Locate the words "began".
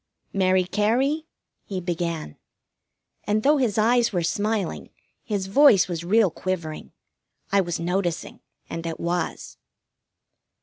1.79-2.35